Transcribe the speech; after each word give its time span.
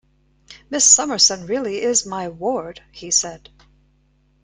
"Miss 0.71 0.83
Summerson 0.83 1.45
really 1.45 1.81
is 1.83 2.07
my 2.07 2.27
ward," 2.27 2.81
he 2.91 3.11
said. 3.11 3.49